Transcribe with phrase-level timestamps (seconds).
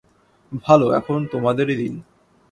[0.61, 1.93] ভাল, এখন তোমাদেরই দিন।